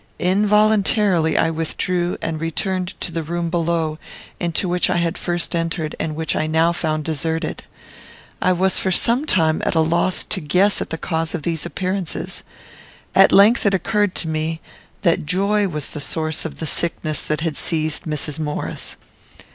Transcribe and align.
Involuntarily 0.17 1.37
I 1.37 1.51
withdrew, 1.51 2.17
and 2.23 2.41
returned 2.41 2.99
to 3.01 3.11
the 3.11 3.21
room 3.21 3.51
below, 3.51 3.99
into 4.39 4.67
which 4.67 4.89
I 4.89 4.97
had 4.97 5.15
first 5.15 5.55
entered, 5.55 5.95
and 5.99 6.15
which 6.15 6.35
I 6.35 6.47
now 6.47 6.71
found 6.71 7.03
deserted. 7.03 7.61
I 8.41 8.51
was 8.51 8.79
for 8.79 8.89
some 8.89 9.25
time 9.27 9.61
at 9.63 9.75
a 9.75 9.79
loss 9.79 10.23
to 10.23 10.41
guess 10.41 10.81
at 10.81 10.89
the 10.89 10.97
cause 10.97 11.35
of 11.35 11.43
these 11.43 11.67
appearances. 11.67 12.41
At 13.13 13.31
length 13.31 13.63
it 13.63 13.75
occurred 13.75 14.15
to 14.15 14.27
me, 14.27 14.59
that 15.03 15.27
joy 15.27 15.67
was 15.67 15.85
the 15.89 16.01
source 16.01 16.45
of 16.45 16.57
the 16.57 16.65
sickness 16.65 17.21
that 17.21 17.41
had 17.41 17.55
seized 17.55 18.05
Mrs. 18.05 18.39
Maurice. 18.39 18.97